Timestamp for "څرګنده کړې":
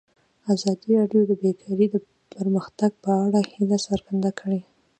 3.87-4.61